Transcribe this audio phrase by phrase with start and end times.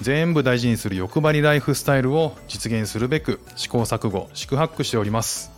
[0.00, 5.50] 全部大事にする欲張りライフスタイルを実現するべく試行錯誤四苦八苦しております。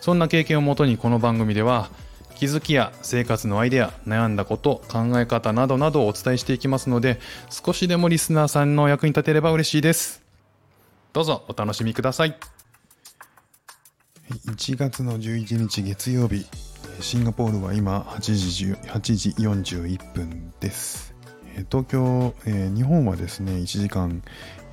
[0.00, 1.88] そんな経験をもとにこの番組では
[2.34, 10.22] 気づきや生活のアイデア悩んだこと考え方などなどをお伝えしていきますので少しでもリスナーさんの役に立てれば嬉しいです。
[11.12, 12.36] どうぞお楽しみください。
[14.46, 16.46] 1月の11日月曜日
[17.00, 21.11] シンガポールは今8時 ,8 時41分です。
[21.70, 24.22] 東京、えー、日本はですね、1時間、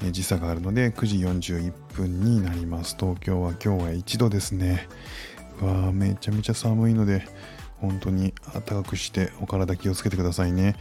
[0.04, 2.96] え、時差があるので、9時41分になります。
[3.00, 4.88] 東京は今日は1度ですね。
[5.62, 7.26] うわめちゃめちゃ寒いので、
[7.82, 10.76] 本当に暖かくしてお体気をつけてくださいね。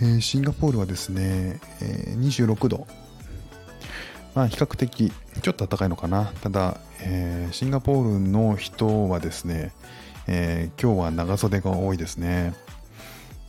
[0.00, 2.86] えー、シンガポールはですね、えー、26度。
[4.34, 6.32] まあ比較的ちょっと暖かいのかな。
[6.42, 9.72] ただ、えー、シンガポールの人はですね、
[10.26, 12.52] え、今日は長袖が多いですね。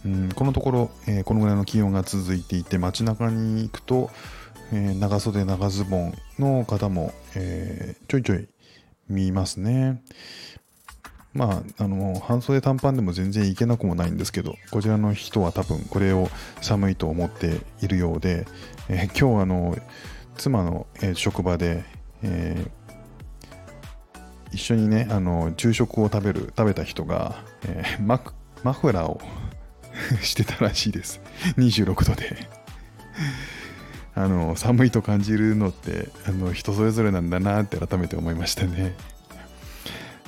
[0.05, 4.09] うん、このところ、えー、このぐらいの気温が続いていて街中に行くと、
[4.71, 8.47] えー、長袖長ズボンの方も、えー、ちょいちょい
[9.09, 10.01] 見ますね。
[11.33, 16.29] まあ、あの半袖短パンでも全然いけなくもないんですけどこちらの人は多分これを
[16.61, 18.47] 寒いと思っているようで、
[18.89, 19.77] えー、今日あの
[20.35, 21.83] 妻の、えー、職場で、
[22.23, 28.19] えー、一緒にねあの昼食を食べる食べた人が、えー、マ
[28.63, 29.21] マフラーを
[30.21, 31.19] してたらしいです。
[31.57, 32.49] 26度で
[34.15, 38.95] あの、寒いと感じるのって、あの、人それぞれなんだなって改めて思いましたね。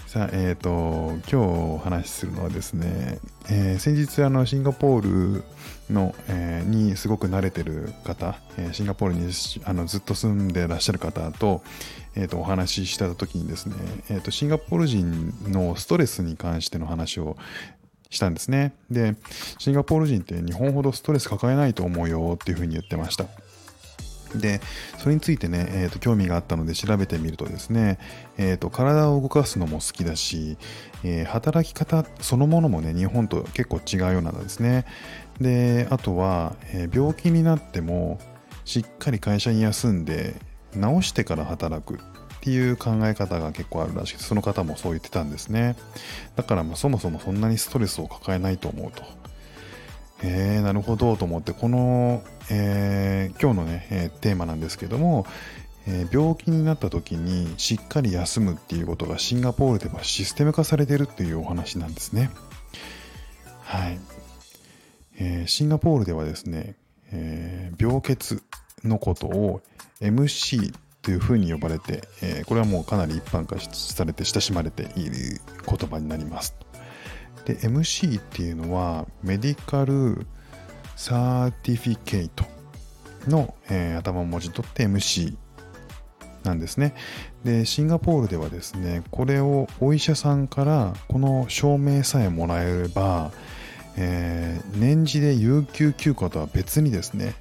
[0.06, 3.18] さあ、えっ、ー、と、今日お話しするのはですね、
[3.50, 5.44] えー、先日、あの、シンガポール
[5.90, 9.32] の、えー、にすごく慣れてる方、えシンガポールに
[9.66, 11.64] あのずっと住んでらっしゃる方と、
[12.16, 13.76] えー、とお話しした時にですね、
[14.10, 17.38] えーとシンガポール人のストレスに関しての話を
[18.10, 18.74] したんですね。
[18.90, 19.16] で、
[19.60, 23.26] シンガポール人って日本ほどストレス抱えないと思うよっていうふうに言ってました。
[24.36, 24.62] で、
[24.98, 28.00] それについてね、えー、と興味があったので調べてみるとですね、
[28.38, 30.58] えー、と体を動かすのも好きだし、
[31.04, 34.86] えー、働き方そのものもね、日本と結構違うようなんですね。
[35.40, 38.20] で、あとは、えー、病気になっても
[38.66, 40.36] しっかり会社に休んで
[40.74, 42.00] 治してから働く
[42.40, 45.76] っていう考え方が結構あるらしく、その方もそう言ってたんですね。
[46.38, 49.04] だからまあそもそもそんなにストレスを抱えないと思うと。
[50.22, 55.26] えー、なるほどと思って、この、えー、今日のね、え、テーマなんですけども、
[55.88, 62.32] え、病気になった時にしっかり休むっていうことがシンガポールではシステム化されてるっていうお話なんですね。
[63.64, 64.00] はい。
[65.20, 66.76] え、シンガポールではですね、
[67.12, 68.40] え、病欠
[68.84, 69.62] のことを
[70.02, 76.56] MC というふうに呼ばれて、えー、これはもうかなり一般化されて親しまれている言葉になります。
[77.46, 80.28] で、MC っていうのはメディカル
[80.96, 82.46] サーティフィケート
[83.28, 85.36] の、えー、頭文字取って MC
[86.44, 86.94] なんですね。
[87.44, 93.32] で、シンガポールではですね、これをお医者さんからこの証明さえもらえれば、
[93.98, 97.34] えー、年次で有給休暇とは別にですね、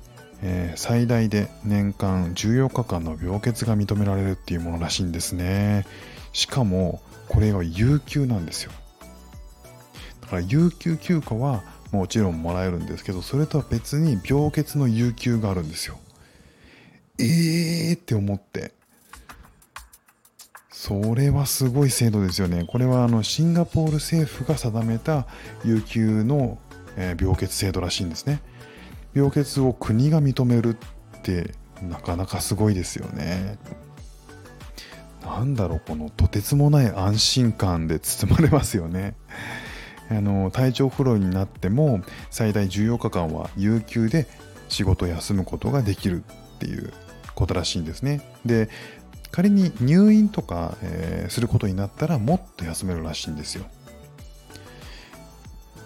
[0.42, 5.86] えー、最大で年間14日間の病欠が認められるっていうものらしいんですね。
[6.32, 8.72] しかも、これは有給なんですよ。
[10.22, 15.98] だから有給休暇はもちろんもらえるんですけど、それとは別に病欠の有給があるんですよ。
[17.18, 18.72] えーって思って。
[20.70, 22.64] それはすごい制度ですよね。
[22.64, 25.26] これはあのシンガポール政府が定めた
[25.64, 26.58] 有給の、
[26.96, 28.40] 病欠制度らしいんですね。
[29.18, 30.76] 病欠を国が認める
[31.18, 33.58] ってなかなかすごいですよね。
[35.22, 39.14] なんだろう、このとてつもない安心感で包まれますよね。
[40.10, 42.00] あの体調不良になっても
[42.30, 44.26] 最大14日間は有給で
[44.68, 46.92] 仕事を休むことができるっていう
[47.34, 48.22] ことらしいんですね。
[48.46, 48.70] で、
[49.30, 53.66] 仮に入院とか、えー、することになったらもっと休めるらしいんですよ。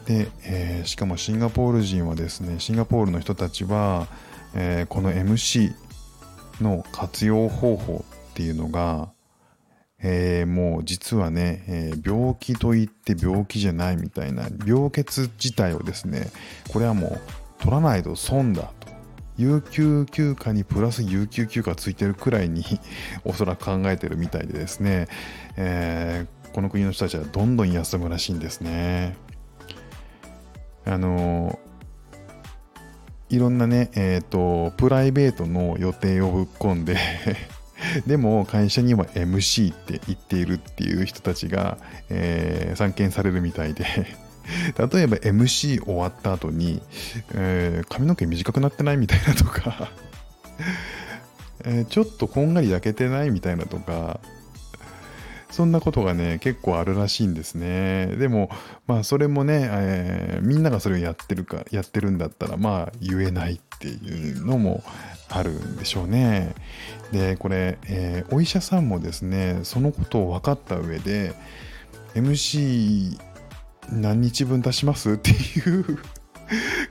[0.07, 4.09] で、えー、しかもシンガポール人はですね、シンガポールの人たちは、
[4.55, 5.73] えー、この MC
[6.61, 9.11] の活用方法っていうのが、
[10.03, 16.31] えー、もう実はね、え、病気といって病気じゃないみたいな病欠自体をですね
[16.73, 17.21] これはもう
[17.61, 18.89] 取らないと損だと
[19.39, 22.65] 有給休暇にプラス有給休暇ついてるくらいに
[23.25, 25.07] おそらく考えてるみたいでですね、
[25.57, 29.17] え、この国の人たちはどんどん休むらしいんですね。
[30.84, 31.58] あの
[33.32, 36.99] いろんなね、えっ、ー、と、プライベートの予定をぶっ込んで
[38.06, 41.79] でも会社には MC って言っているっていう人たちが、
[42.11, 43.84] えー、散見されるみたいで
[44.76, 46.82] 例えば MC 終わった後に、
[47.34, 49.90] えー、髪の毛短くなってないみたいなとか
[51.64, 54.20] え、ちょっとこんがり焼けてないみたいなとか
[55.53, 58.07] そんなことがね、結構あるらしいんですね。
[58.19, 58.51] でも、
[58.87, 64.83] まあ、それもね、えー、みんながそれをやってるか、やってるんだったら、まあ、言えないっていうのも
[65.29, 66.55] あるんでしょうね。
[67.13, 71.35] で、これ、えー、お医者さんもですね、そのことを分かった上で、
[72.15, 73.19] MC
[73.91, 75.13] 何日分出します？
[75.15, 75.99] っていう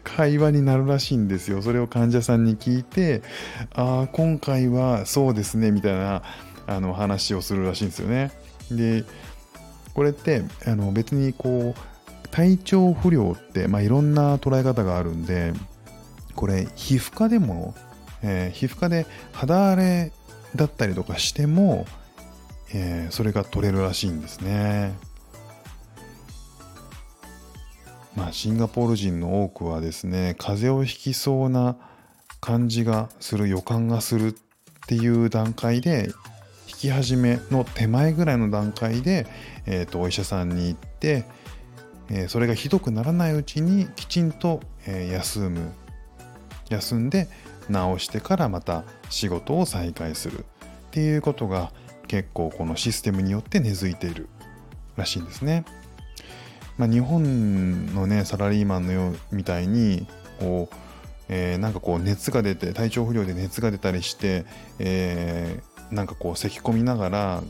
[0.03, 1.61] 会話になるらしいんですよ。
[1.61, 3.21] それを患者さんに聞いて、
[3.73, 6.21] ああ、今回はそうですね、みたいな
[6.67, 8.31] あの話をするらしいんですよね。
[8.75, 9.03] で
[9.93, 15.53] これってあの別にこう体調不良って、まあ、いろんな捉え方があるんで
[16.35, 17.75] これ皮膚科でも、
[18.23, 20.11] えー、皮膚科で肌荒れ
[20.55, 21.85] だったりとかしても、
[22.73, 24.93] えー、それが取れるらしいんですね。
[28.15, 31.77] まあ、シンガポール人の多くはですね風邪をひきそうな
[32.41, 34.33] 感じがする予感がするっ
[34.85, 36.11] ていう段階で
[36.81, 39.27] き始めの手前ぐらいの段階で、
[39.67, 41.25] えーと、お医者さんに行って、
[42.09, 45.71] えー、それがひどくならないうちにきちんと、えー、休む
[46.69, 47.27] 休んで
[47.67, 50.43] 治してからまた仕事を再開するっ
[50.91, 51.71] ていうことが
[52.07, 54.27] 結構このシステムによって根付いている
[54.95, 55.65] らしいんですね。
[56.77, 60.07] まあ、日本のねサラリーマンのようみたいに
[60.39, 60.75] こう、
[61.29, 64.45] えー、なんかこう熱が出て体調不良で熱が出たりして、
[64.79, 67.43] えー、なんかこう咳き込みながら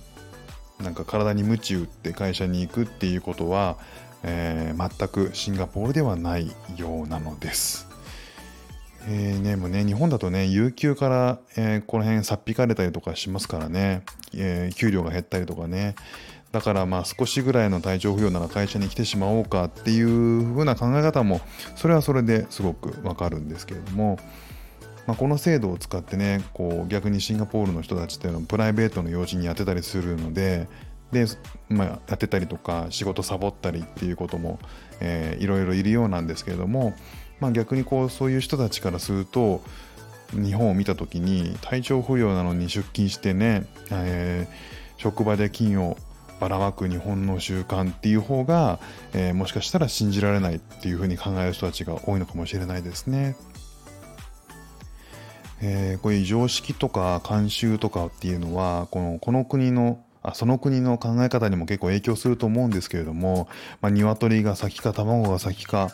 [0.82, 3.78] なんか体に鞭打って会社に行くっていうことは、
[4.24, 7.88] えー、全くシンガポールではないようなのです。
[9.08, 14.04] えーね、もうね、日本だとね、有給から、えー、この辺さっ引かれたりとかしますからね、
[14.36, 15.96] えー、給料が減ったりとかね、
[16.52, 21.42] だからまあ少しぐらいの体調不良なら会社に来てしまおうかっていう風な考え方も、
[21.76, 24.20] それはそれですごくわかるんですけれども、
[25.12, 30.70] まあ、この制度を使ってねこう逆にシンガポールの人たちっていうのはプライベートの用事に当てたりするので
[31.12, 31.26] で、
[31.68, 34.58] まあ、やってたりとか仕事サボったりっていうことも、
[35.02, 36.94] えー、いろいろいるようなんですけれども、
[37.42, 39.62] まあ、逆にこうそういう人たちからすると
[40.32, 45.98] 日本を見た時に体調不良なのに出勤してね、えー、職場で金を
[46.40, 48.80] ばらまく日本の習慣っていう方が、
[49.12, 53.36] えー、もしかしたら信じられないっていうふうに考える人たちが多いのかもしれないですね。
[55.62, 63.48] えー、こういう常識とか慣習とかっていうのはこのこの国のあその国の考え方にも結構影響すると思うんですけれども、
[63.82, 65.90] まあ、鶏が先か卵が先か、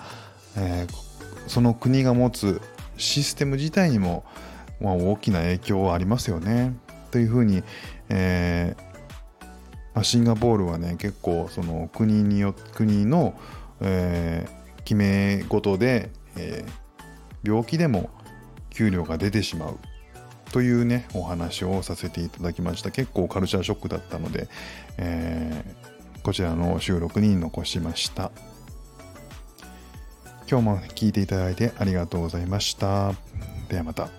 [0.58, 2.62] えー、その国が持つ
[2.98, 4.26] システム自体にも、
[4.82, 6.76] まあ、大きな影響はありますよね。
[7.12, 7.64] というふうに、
[8.10, 8.88] えー
[9.98, 13.34] まあ、シンガポールはね結構その国によ国の、
[13.82, 18.10] えー、決め事で、えー、病気でも
[18.78, 19.80] 給料が出てしまう
[20.52, 22.92] というねお話をさせていただきました。
[22.92, 24.48] 結構カルチャーショックだったので、
[24.98, 28.32] えー、こちらの収録に残しました。
[30.50, 33.14] 今日も聴いていただいてありがとうございました。
[33.68, 34.10] ではまた。